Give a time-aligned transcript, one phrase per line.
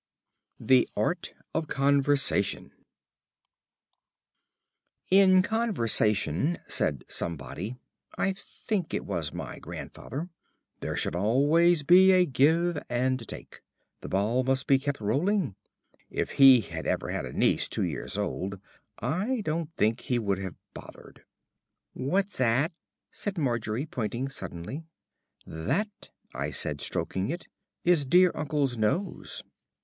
[0.59, 0.67] IV.
[0.67, 2.71] THE ART OF CONVERSATION
[5.11, 7.77] "In conversation," said somebody
[8.17, 10.29] (I think it was my grandfather),
[10.79, 13.61] "there should always be a give and take.
[13.99, 15.55] The ball must be kept rolling."
[16.09, 18.59] If he had ever had a niece two years old,
[18.97, 21.25] I don't think he would have bothered.
[21.93, 22.71] "What's 'at?"
[23.11, 24.83] said Margery, pointing suddenly.
[25.45, 27.47] "That," I said, stroking it,
[27.83, 29.43] "is dear uncle's nose."